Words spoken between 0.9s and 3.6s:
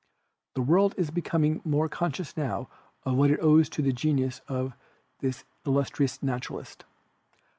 is becom ing more conscious now of what it